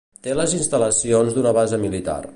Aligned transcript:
Té 0.27 0.31
les 0.37 0.55
instal·lacions 0.59 1.37
d'una 1.37 1.53
base 1.59 1.83
militar. 1.89 2.21